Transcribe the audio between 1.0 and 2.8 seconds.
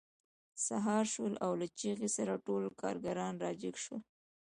شو او له چیغې سره ټول